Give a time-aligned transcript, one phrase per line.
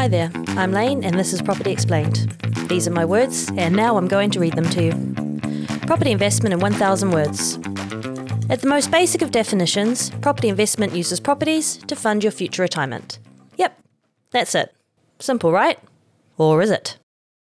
[0.00, 2.34] Hi there, I'm Lane, and this is Property Explained.
[2.70, 5.78] These are my words, and now I'm going to read them to you.
[5.80, 7.56] Property investment in 1,000 words.
[8.48, 13.18] At the most basic of definitions, property investment uses properties to fund your future retirement.
[13.58, 13.78] Yep,
[14.30, 14.74] that's it.
[15.18, 15.78] Simple, right?
[16.38, 16.96] Or is it?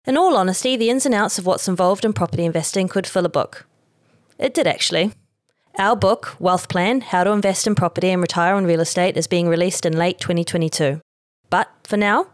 [0.06, 3.26] In all honesty, the ins and outs of what's involved in property investing could fill
[3.26, 3.68] a book.
[4.40, 5.12] It did actually.
[5.78, 9.28] Our book, Wealth Plan How to Invest in Property and Retire on Real Estate, is
[9.28, 11.02] being released in late 2022.
[11.50, 12.28] But for now,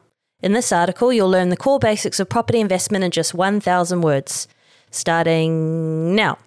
[0.43, 4.49] in this article, you'll learn the core basics of property investment in just 1,000 words,
[4.91, 6.37] starting now.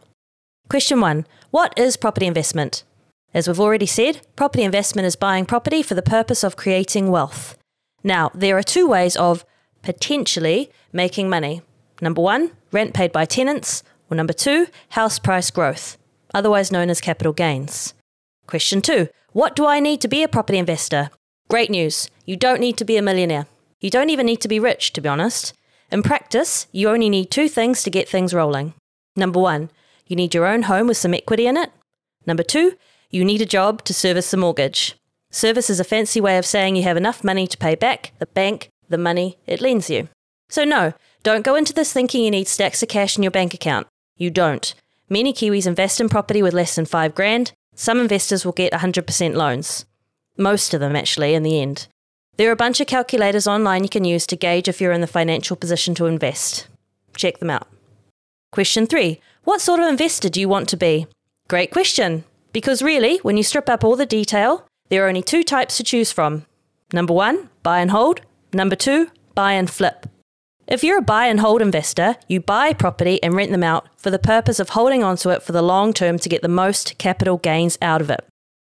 [0.69, 2.85] Question one What is property investment?
[3.33, 7.57] As we've already said, property investment is buying property for the purpose of creating wealth.
[8.05, 9.47] Now, there are two ways of
[9.81, 11.63] potentially making money.
[12.03, 15.97] Number one, rent paid by tenants, or number two, house price growth,
[16.35, 17.95] otherwise known as capital gains.
[18.47, 21.09] Question two What do I need to be a property investor?
[21.49, 23.47] Great news you don't need to be a millionaire.
[23.81, 25.53] You don't even need to be rich, to be honest.
[25.91, 28.75] In practice, you only need two things to get things rolling.
[29.15, 29.71] Number one,
[30.07, 31.71] you need your own home with some equity in it.
[32.27, 32.77] Number two,
[33.11, 34.97] you need a job to service the mortgage.
[35.31, 38.27] Service is a fancy way of saying you have enough money to pay back the
[38.27, 40.09] bank the money it lends you.
[40.49, 43.53] So, no, don't go into this thinking you need stacks of cash in your bank
[43.53, 43.87] account.
[44.17, 44.75] You don't.
[45.09, 47.53] Many Kiwis invest in property with less than five grand.
[47.75, 49.85] Some investors will get 100% loans.
[50.37, 51.89] Most of them, actually, in the end.
[52.37, 55.01] There are a bunch of calculators online you can use to gauge if you're in
[55.01, 56.69] the financial position to invest.
[57.17, 57.67] Check them out.
[58.53, 61.07] Question three What sort of investor do you want to be?
[61.49, 62.25] Great question.
[62.53, 65.83] Because really, when you strip up all the detail, there are only two types to
[65.83, 66.45] choose from.
[66.93, 68.21] Number one, buy and hold.
[68.53, 70.07] Number two, buy and flip.
[70.67, 74.11] If you're a buy and hold investor, you buy property and rent them out for
[74.11, 77.39] the purpose of holding onto it for the long term to get the most capital
[77.39, 78.25] gains out of it.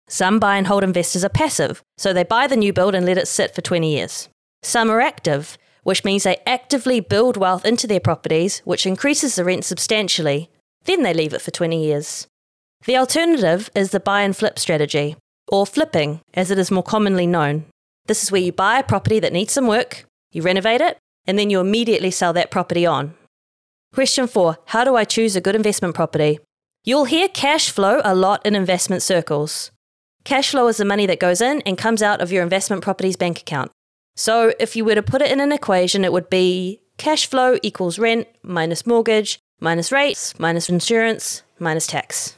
[0.10, 3.18] Some buy and hold investors are passive, so they buy the new build and let
[3.18, 4.30] it sit for 20 years.
[4.64, 9.44] Some are active, which means they actively build wealth into their properties, which increases the
[9.44, 10.50] rent substantially.
[10.86, 12.28] Then they leave it for 20 years.
[12.86, 15.18] The alternative is the buy and flip strategy,
[15.50, 17.66] or flipping, as it is more commonly known.
[18.06, 21.38] This is where you buy a property that needs some work, you renovate it, and
[21.38, 23.14] then you immediately sell that property on.
[23.94, 26.40] Question four How do I choose a good investment property?
[26.86, 29.72] You'll hear cash flow a lot in investment circles.
[30.28, 33.16] Cash flow is the money that goes in and comes out of your investment property's
[33.16, 33.72] bank account.
[34.18, 37.58] So if you were to put it in an equation, it would be cash flow
[37.64, 42.36] equals rent minus mortgage minus rates minus insurance minus tax.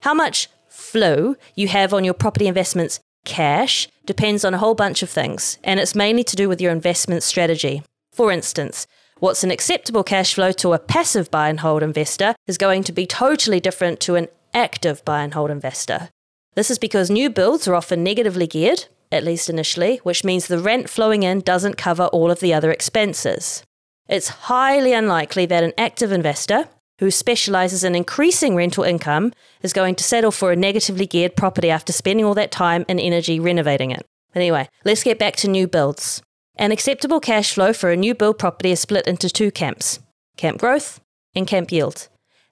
[0.00, 5.02] How much flow you have on your property investments cash depends on a whole bunch
[5.02, 7.82] of things, and it's mainly to do with your investment strategy.
[8.14, 8.86] For instance,
[9.18, 12.92] what's an acceptable cash flow to a passive buy and hold investor is going to
[12.92, 16.08] be totally different to an active buy and hold investor.
[16.56, 20.58] This is because new builds are often negatively geared, at least initially, which means the
[20.58, 23.62] rent flowing in doesn't cover all of the other expenses.
[24.08, 26.68] It's highly unlikely that an active investor
[26.98, 31.68] who specializes in increasing rental income is going to settle for a negatively geared property
[31.68, 34.06] after spending all that time and energy renovating it.
[34.32, 36.22] But Anyway, let's get back to new builds.
[36.56, 40.00] An acceptable cash flow for a new build property is split into two camps
[40.38, 41.00] camp growth
[41.34, 42.08] and camp yield.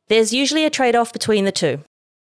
[0.08, 1.80] There's usually a trade off between the two.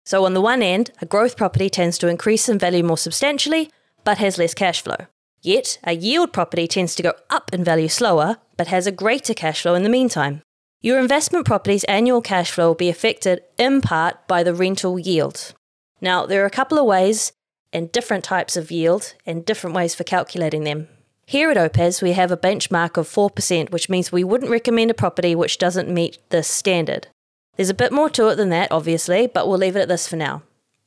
[0.05, 3.71] So, on the one end, a growth property tends to increase in value more substantially,
[4.03, 5.07] but has less cash flow.
[5.41, 9.33] Yet, a yield property tends to go up in value slower, but has a greater
[9.33, 10.41] cash flow in the meantime.
[10.81, 15.53] Your investment property's annual cash flow will be affected in part by the rental yield.
[16.01, 17.31] Now, there are a couple of ways
[17.71, 20.89] and different types of yield and different ways for calculating them.
[21.25, 24.93] Here at Opes, we have a benchmark of 4%, which means we wouldn't recommend a
[24.93, 27.07] property which doesn't meet this standard.
[27.55, 30.07] There's a bit more to it than that, obviously, but we'll leave it at this
[30.07, 30.41] for now.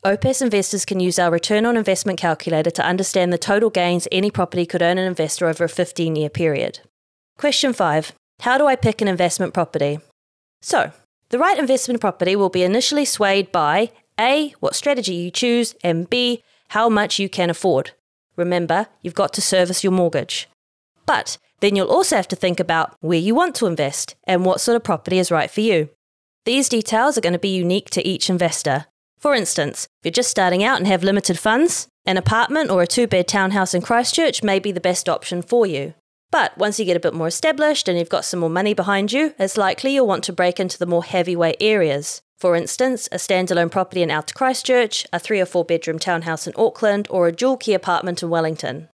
[0.05, 4.31] Opes investors can use our return on investment calculator to understand the total gains any
[4.31, 6.81] property could earn an investor over a 15 year period.
[7.39, 9.99] Question 5 How do I pick an investment property?
[10.61, 10.93] So,
[11.31, 16.09] the right investment property will be initially swayed by A, what strategy you choose, and
[16.09, 17.93] B, how much you can afford.
[18.37, 20.49] Remember, you've got to service your mortgage.
[21.05, 24.61] But then you'll also have to think about where you want to invest and what
[24.61, 25.89] sort of property is right for you.
[26.47, 28.87] These details are going to be unique to each investor.
[29.19, 32.87] For instance, if you're just starting out and have limited funds, an apartment or a
[32.87, 35.95] two bed townhouse in Christchurch may be the best option for you.
[36.31, 39.13] But once you get a bit more established and you've got some more money behind
[39.13, 42.23] you, it's likely you'll want to break into the more heavyweight areas.
[42.39, 46.53] For instance, a standalone property in Outer Christchurch, a three or four bedroom townhouse in
[46.57, 48.89] Auckland, or a dual key apartment in Wellington.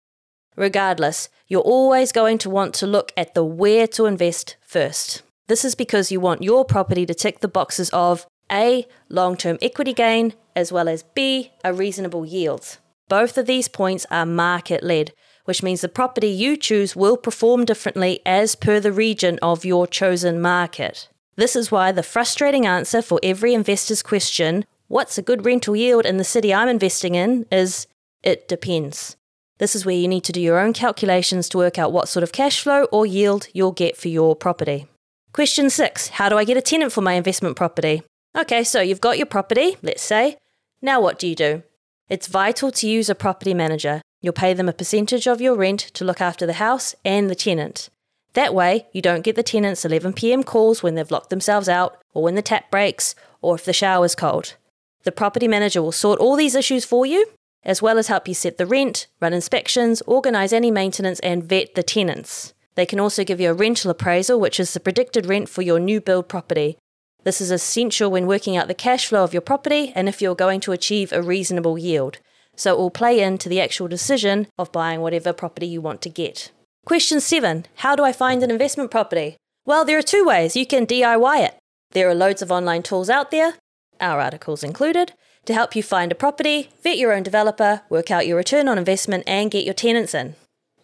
[0.55, 5.23] Regardless, you're always going to want to look at the where to invest first.
[5.51, 9.57] This is because you want your property to tick the boxes of A, long term
[9.61, 12.77] equity gain, as well as B, a reasonable yield.
[13.09, 15.11] Both of these points are market led,
[15.43, 19.87] which means the property you choose will perform differently as per the region of your
[19.87, 21.09] chosen market.
[21.35, 26.05] This is why the frustrating answer for every investor's question, what's a good rental yield
[26.05, 27.87] in the city I'm investing in, is
[28.23, 29.17] it depends.
[29.57, 32.23] This is where you need to do your own calculations to work out what sort
[32.23, 34.87] of cash flow or yield you'll get for your property.
[35.33, 38.03] Question six How do I get a tenant for my investment property?
[38.37, 40.37] Okay, so you've got your property, let's say.
[40.81, 41.63] Now what do you do?
[42.09, 44.01] It's vital to use a property manager.
[44.19, 47.35] You'll pay them a percentage of your rent to look after the house and the
[47.35, 47.89] tenant.
[48.33, 51.97] That way, you don't get the tenants 11 pm calls when they've locked themselves out,
[52.13, 54.55] or when the tap breaks, or if the shower's cold.
[55.03, 57.25] The property manager will sort all these issues for you,
[57.63, 61.75] as well as help you set the rent, run inspections, organise any maintenance, and vet
[61.75, 62.53] the tenants.
[62.75, 65.79] They can also give you a rental appraisal, which is the predicted rent for your
[65.79, 66.77] new build property.
[67.23, 70.35] This is essential when working out the cash flow of your property and if you're
[70.35, 72.17] going to achieve a reasonable yield.
[72.55, 76.09] So it will play into the actual decision of buying whatever property you want to
[76.09, 76.51] get.
[76.85, 79.37] Question 7 How do I find an investment property?
[79.65, 81.57] Well, there are two ways you can DIY it.
[81.91, 83.55] There are loads of online tools out there,
[83.99, 85.13] our articles included,
[85.45, 88.77] to help you find a property, vet your own developer, work out your return on
[88.77, 90.35] investment, and get your tenants in.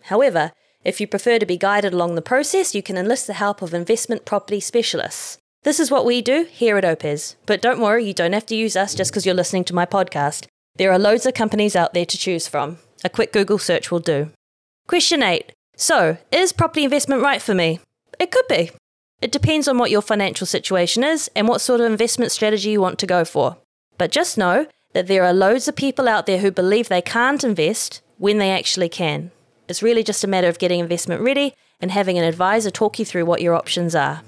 [0.04, 0.52] However,
[0.84, 3.74] if you prefer to be guided along the process, you can enlist the help of
[3.74, 5.38] investment property specialists.
[5.64, 7.36] This is what we do here at Opes.
[7.46, 9.86] But don't worry, you don't have to use us just because you're listening to my
[9.86, 10.48] podcast.
[10.76, 12.78] There are loads of companies out there to choose from.
[13.04, 14.32] A quick Google search will do.
[14.88, 15.52] Question 8.
[15.76, 17.80] So, is property investment right for me?
[18.20, 18.72] It could be.
[19.22, 22.82] It depends on what your financial situation is and what sort of investment strategy you
[22.82, 23.58] want to go for.
[23.98, 27.44] But just know that there are loads of people out there who believe they can't
[27.44, 29.32] invest when they actually can.
[29.68, 33.06] It's really just a matter of getting investment ready and having an advisor talk you
[33.06, 34.22] through what your options are.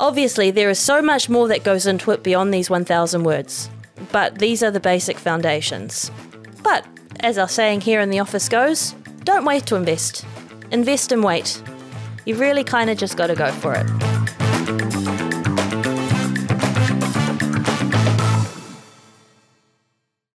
[0.00, 3.70] Obviously, there is so much more that goes into it beyond these 1,000 words,
[4.12, 6.10] but these are the basic foundations.
[6.62, 6.86] But,
[7.20, 8.92] as our saying here in the office goes,
[9.24, 10.24] don't wait to invest.
[10.70, 11.62] Invest and wait.
[12.24, 15.13] You've really kind of just got to go for it.